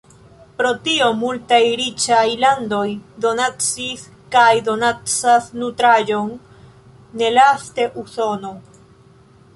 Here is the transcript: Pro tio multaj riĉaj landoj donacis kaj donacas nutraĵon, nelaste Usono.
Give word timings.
Pro 0.59 0.69
tio 0.85 1.09
multaj 1.23 1.59
riĉaj 1.81 2.23
landoj 2.45 2.87
donacis 3.25 4.07
kaj 4.37 4.49
donacas 4.71 5.53
nutraĵon, 5.65 6.35
nelaste 7.25 7.91
Usono. 8.07 8.55